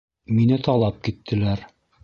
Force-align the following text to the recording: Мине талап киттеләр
Мине 0.37 0.57
талап 0.69 0.99
киттеләр 1.09 1.65